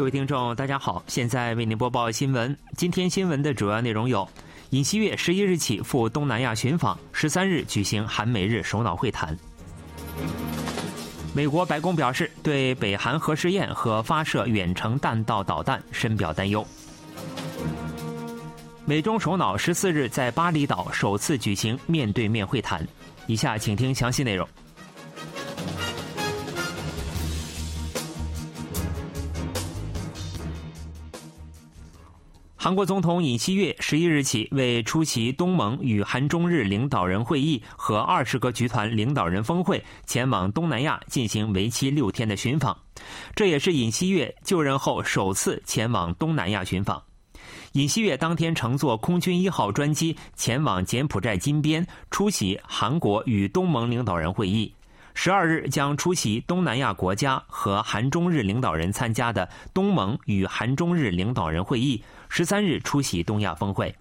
[0.00, 2.56] 各位听众，大家好，现在为您播报新闻。
[2.74, 4.26] 今天新闻的主要内容有：
[4.70, 9.36] 尹锡悦十一日起赴东南亚寻访，十三日举行韩美日首脑会谈。
[11.34, 16.66] 美国白宫表示，对北韩核试验和发射远程弹道导弹深表担忧。
[18.86, 22.82] 美中首脑十四日在巴厘岛首次举行面对面会谈。
[23.26, 24.48] 以下请听详细内容。
[32.62, 42.76] 韩国总统尹锡悦十一日起为出席东盟与韩中日领导人会议和二十个集团领导人峰会，前往东南亚进行为期六天的寻访。
[43.34, 47.02] 这也是尹锡悦就任后首次前往东南亚寻访。
[47.72, 54.70] 尹锡悦当天乘坐空军一号专机前往柬埔寨金边，出席韩国与东盟领导人会议。
[55.22, 62.02] 十二日将出席东南亚国家和韩中日领导人参加的东盟与韩中日领导人会议。
[62.30, 63.94] 十三日出席东亚峰会，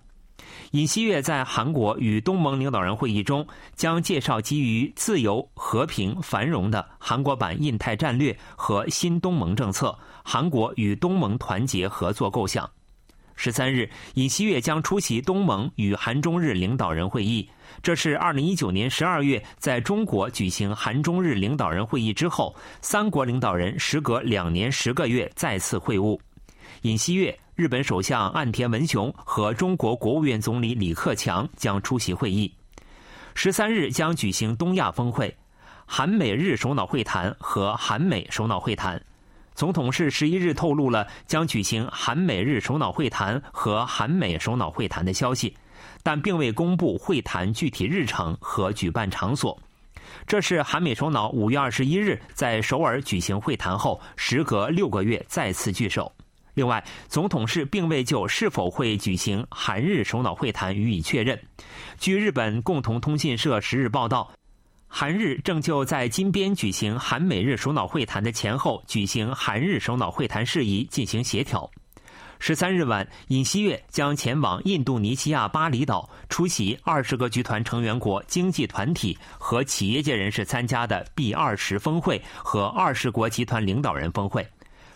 [0.71, 12.71] 尹锡悦在韩国与东盟领导人会议中将介绍基于自由、和平、繁荣的韩国版印太战略和新东盟政策，韩国与东盟团结合作构想。
[13.41, 17.49] 十三日，尹锡悦将出席东盟与韩中日领导人会议，
[17.81, 26.19] 这是二零一九年十二月在中国举行韩中日领导人会议之后，三国领导人时隔两年十个月再次会晤。
[26.81, 27.33] 尹锡悦。
[27.55, 32.49] 日本首相岸田文雄和中国国务院总理李克强将出席会议。
[33.35, 35.35] 十三日将举行东亚峰会、
[35.85, 39.01] 韩美日首脑会谈和韩美首脑会谈。
[39.59, 45.53] 总统是十一日透露了将举行韩美日首脑会谈和韩美首脑会谈的消息，
[46.02, 49.59] 但并未公布会谈具体日程和举办场所。
[50.25, 56.09] 这是韩美首脑五月二十一日在首尔举行会谈后，时隔六个月再次聚首。
[56.53, 61.37] 另外，总统室并未就是否会举行韩日首脑会谈予以确认。
[61.97, 64.31] 据日本共同通信社十日报道，
[64.92, 71.70] 韩日正就在金边举行韩美日首脑会谈的前后举行韩日首脑会谈事宜进行协调。
[72.39, 84.45] 十三日晚，尹锡悦将前往印度尼西亚巴厘岛出席二十个集团成员国经济团体和企业界人士参加的 B 二十峰会和二十国集团领导人峰会。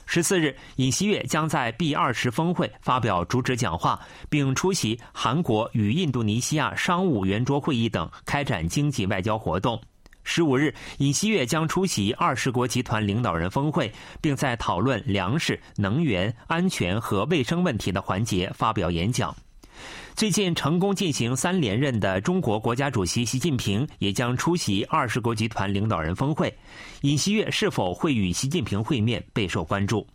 [0.06, 4.00] 十四日，尹锡悦将在 B 二十峰会发表主旨讲话，
[4.30, 9.81] 并出席韩国与印度尼西亚商务圆桌会议等，开展经济外交活动。
[10.24, 19.36] 十五日，尹锡悦将出席二十国集团领导人峰会，并在讨论粮食、能源安全和卫生问题的环节发表演讲。
[20.16, 26.56] 最近成功进行三连任的中国国家主席习近平也将出席二十国集团领导人峰会。
[27.01, 30.06] 尹锡悦是否会与习近平会面备受关注。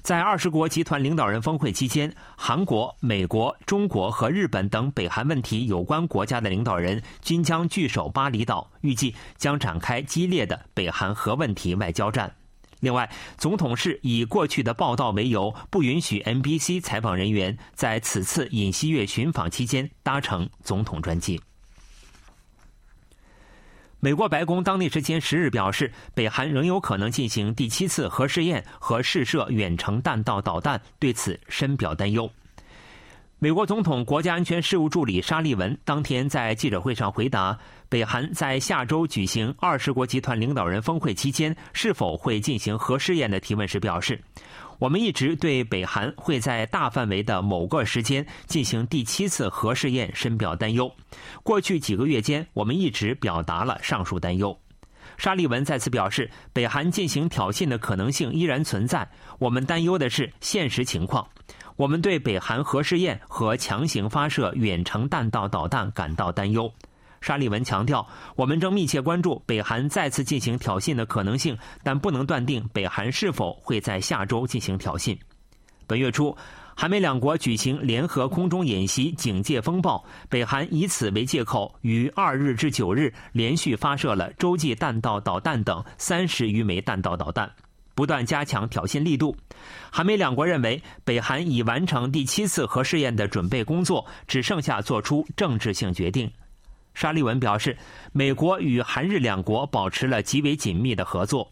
[0.00, 12.32] 在二十国集团领导人峰会期间，韩国、美国、中国和日本等北韩问题有关国家的领导人均将聚首巴厘岛，预计将展开激烈的北韩核问题外交战。
[12.80, 21.40] 另外，总统是以过去的报道为由，不允许 NBC 采访人员在此次尹锡悦寻访期间搭乘总统专机。
[23.98, 32.30] 美国白宫当地时间十日表示，北韩仍有可能进行第七次核试验和试射远程弹道导弹，对此深表担忧。
[33.38, 44.18] 美国总统国家安全事务助理沙利文当天在记者会上回答，北韩在下周举行二十国集团领导人峰会期间是否会进行核试验的提问时表示
[44.80, 50.90] ：“我们一直对北韩会在大范围的某个时间进行第七次核试验深表担忧。
[51.42, 54.58] 过去几个月间，我们一直表达了上述担忧。”
[55.16, 61.26] 沙利文再次表示，北韩进行挑衅的可能性依然存在，我们担忧的是现实情况。
[61.76, 66.72] 我们对北韩核试验和强行发射远程弹道导弹感到担忧，
[67.20, 75.16] 沙利文强调，我们正密切关注北韩再次进行挑衅的可能性，但不能断定北韩是否会在下周进行挑衅。
[75.86, 76.36] 本月初，
[76.78, 87.50] 韩美两国举行联合空中演习“警戒风暴”，北韩以此为借口，于二日至九日连续发射了洲际弹道导弹等三十余枚弹道导弹。
[87.94, 89.34] 不断加强挑衅力度，
[89.90, 96.30] 韩美两国认为北韩已完成第七次核试验的准备工作，只剩下做出政治性决定。
[96.92, 97.74] 沙利文表示，
[98.12, 101.50] 美国与韩日两国保持了极为紧密的合作，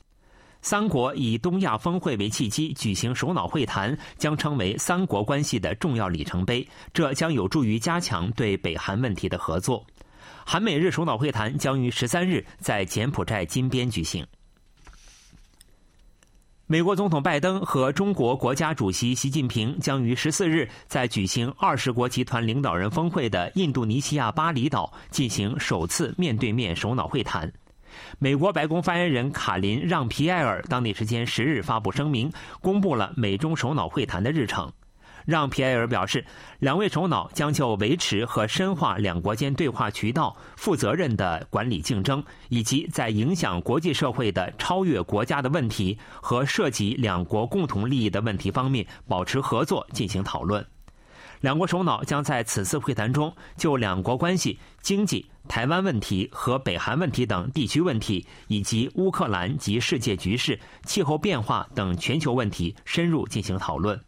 [0.65, 9.85] 三国以东亚峰会为契机举行首脑会谈，将成为三国关系的重要里程碑，这将有助于加强对北韩问题的合作。
[10.43, 14.27] 韩美日首脑会谈将于十三日在柬埔寨金边举行。
[16.67, 27.53] 美国总统拜登和中国国家主席习近平将于十四日在举行二十国集团领导人峰会的印度尼西亚巴厘岛进行首次面对面首脑会谈。
[28.19, 34.73] 美国白宫发言人卡林让皮埃尔当地时间十日发布声明，公布了美中首脑会谈的日程。
[35.27, 36.23] 让皮埃尔表示，
[36.59, 50.63] 两位首脑将就维持和深化两国间对话渠道、负责任的管理竞争，以及在影响国际社会的超越国家的问题和涉及两国共同利益的问题方面保持合作进行讨论。
[51.45, 64.01] 两国首脑将在此次会谈中就两国关系、经济、台湾问题和北韩问题等地区问题，以及乌克兰及世界局势、气候变化等全球问题深入进行讨论。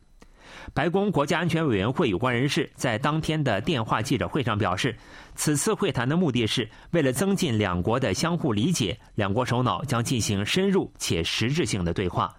[0.73, 4.97] 白宫国家安全委员会有关人士在当天的电话记者会上表示，
[5.35, 12.35] 此次会谈的目的是为了增进两国的相互理解，两国首脑将进行深入且实质性的对话。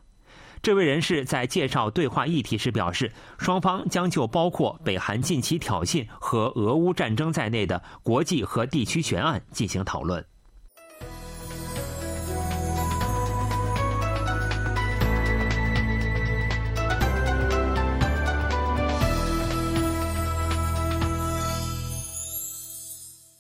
[0.61, 10.23] 这位人士在介绍对话议题时表示，双方将就包括北韩近期挑衅和俄乌战争在内的国际和地区悬案进行讨论。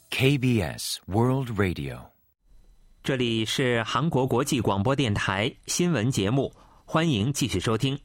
[0.09, 1.99] KBS World Radio，
[3.03, 6.51] 这里是韩国国际广播电台新闻节目，
[6.89, 7.99] 欢迎继续收听。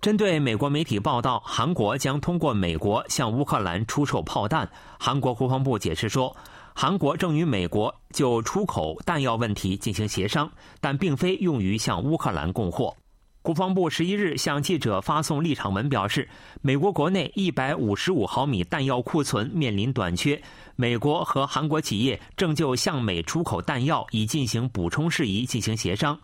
[0.00, 6.34] 针对美国媒体报道，韩国将通过美国向乌克兰出售炮弹，韩国国防部解释说，
[6.72, 10.48] 韩国正与美国就出口弹药问题进行协商，
[10.80, 12.94] 但并非用于向乌克兰供货。
[13.42, 16.28] 国防部十一日向记者发送立场文，表示，
[16.62, 20.40] 美国国内一百五十五毫米弹药库存面临短缺，
[20.76, 26.16] 美国和韩国企业正就向美出口弹药以进行补充事宜进行协商。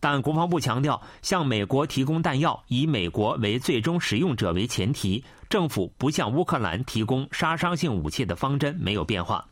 [0.00, 9.46] 但国防部强调，向美国提供弹药以美国为最终使用者为前提，政府不向乌克兰提供杀伤性武器的方针没有变化。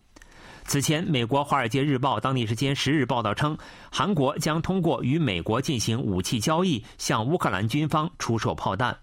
[0.64, 3.56] 此前，美国《华尔街日报》当地时间十日报道称，
[3.90, 8.96] 韩国将通过与美国进行武器交易，向乌克兰军方出售炮弹。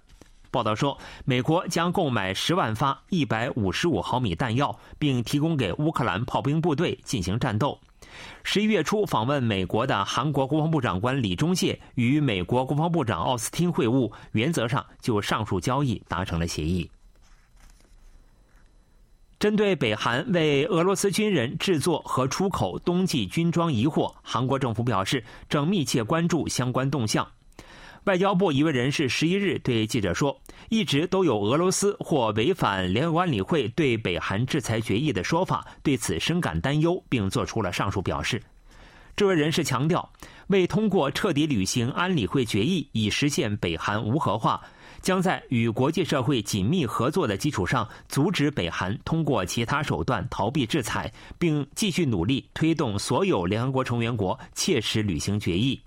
[0.52, 7.80] 报道说，美国将购买十万发一百五十五毫米弹药，并提供给乌克兰炮兵部队进行战斗。
[8.44, 16.90] 十一月初访问美国的韩国国防部长官李忠谢与美国国防部长奥斯汀会晤，原则上就上述交易达成了协议。
[19.38, 27.28] 针对北韩为俄罗斯军人制作和出口冬季军装疑惑，韩国政府表示正密切关注相关动向。
[28.06, 38.40] 外交部一位人士十一日对记者说：“一直都有俄罗斯或违反联合国安理会对北韩制裁决议的说法，对此深感担忧，并做出了上述表示。”
[39.18, 40.08] 这位人士强调，
[40.48, 44.62] 为通过彻底履行安理会决议，以实现北韩无核化。
[45.02, 55.80] 将在与国际社会紧密合作的基础上，阻止北韩通过其他手段逃避制裁，并继续努力推动所有联合国成员国切实履行决议。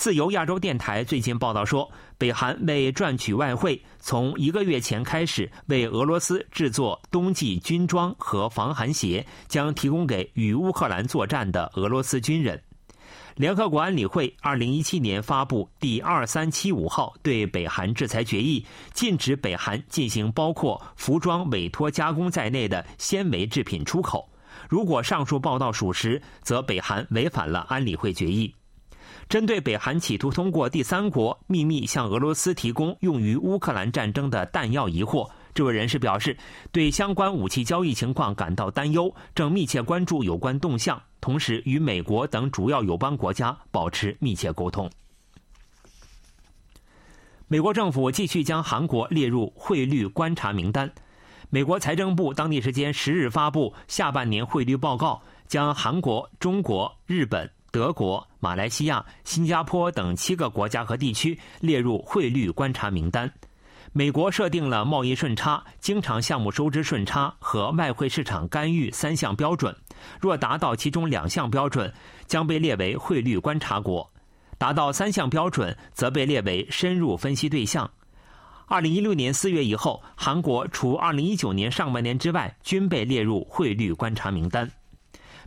[0.00, 1.86] 自由亚洲电台最近报道说，
[2.16, 12.58] 北韩为赚取外汇，从一个月前开始为俄罗斯制作冬季军装和防寒鞋，将提供给与乌克兰作战的俄罗斯军人。
[13.34, 24.26] 联合国安理会二零一七年发布第二三七五号对北韩制裁决议，禁止北韩进行包括服装委托加工在内的纤维制品出口。
[24.66, 28.54] 如果上述报道属实，则北韩违反了安理会决议。
[29.28, 35.28] 针对北韩企图通过第三国秘密向俄罗斯提供用于乌克兰战争的弹药疑惑。
[35.52, 36.36] 这位人士表示，
[36.70, 44.88] 对相关武器交易情况感到担忧，正密切关注有关动向，同时与美国等主要友邦国家保持密切沟通。
[47.48, 50.88] 美国政府继续将韩国列入汇率观察名单。
[51.52, 63.32] 美国财政部当地时间十日发布下半年汇率报告，将韩国、中国、日本、德国、马来西亚、新加坡等七个国家和地区列入汇率观察名单。
[63.92, 69.74] 美国设定了贸易顺差、经常项目收支顺差和外汇市场干预三项标准，
[70.20, 71.92] 若达到其中两项标准，
[72.26, 74.08] 将被列为汇率观察国；
[74.58, 77.90] 达到三项标准，则被列为深入分析对象。
[78.66, 84.70] 二零一六年四月以后，韩国除二零一九年上半年之外，均被列入汇率观察名单。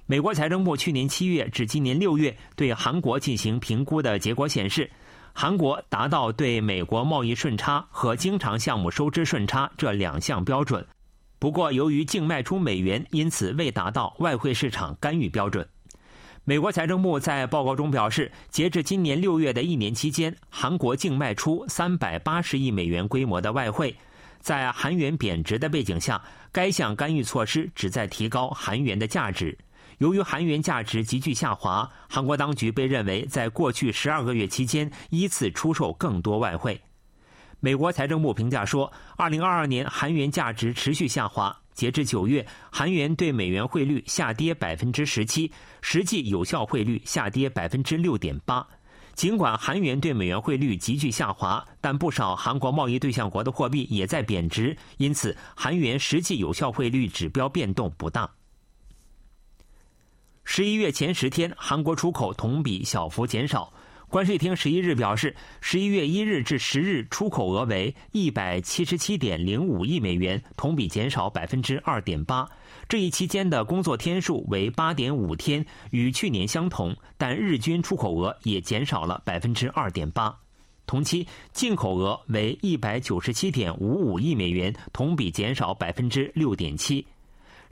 [0.06, 4.90] 美国财政部去年七月至今年六月对韩国进行评估的结果显示。
[5.36, 10.86] 韩国达到对美国贸易顺差和经常项目收支顺差这两项标准，
[11.40, 15.68] 不过由于净卖出美元，因此未达到外汇市场干预标准。
[16.44, 23.96] 美国财政部在报告中表示，截至今年六月的一年期间，韩国净卖出三百八十亿美元规模的外汇。
[24.40, 29.58] 在韩元贬值的背景下，该项干预措施旨在提高韩元的价值。
[30.00, 36.80] 由于韩元价值急剧下滑，韩国当局被认为在过去十二个月期间依次出售更多外汇。
[37.60, 41.56] 美国财政部评价说，二零二二年韩元价值持续下滑。
[41.74, 48.64] 截至九月，韩元对美元汇率下跌百分之十七，实际有效汇率下跌百分之六点八。
[49.16, 58.30] 尽管韩元对美元汇率急剧下滑，但不少韩国贸易对象国的货币也在贬值，因此韩元实际有效汇率指标变动不大。
[60.46, 63.72] 十一月前十天，韩国出口同比小幅减少。
[64.10, 72.48] 关税厅十一日表示，十一月一日至十日出口额为一百七十七点零五亿美元，同比减少百分之二点八。
[72.88, 80.38] 这一期间的工作天数为八点五天，与去年相同，但日均出口额也减少了百分之二点八。
[80.86, 87.04] 同期进口额为一百九十七点五五亿美元，同比减少百分之六点七。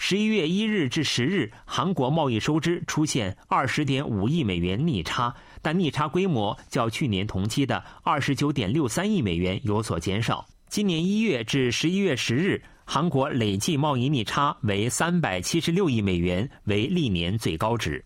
[0.03, 5.31] 十一月一日至十日，韩国贸易收支出现二十点五亿美元逆差，
[5.61, 10.43] 但逆差规模较去年同期的二十九点六三亿美元有所减少。
[10.69, 18.03] 今年一月至十一月十日，韩国累计贸易逆差为三百七十六亿美元，为历年最高值。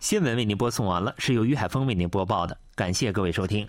[0.00, 3.66] 新闻为您播送完了，是由于海峰为您播报的，感谢各位收听。